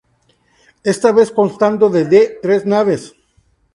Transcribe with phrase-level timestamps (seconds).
[0.93, 3.01] Esta vez, constando de de tres naves.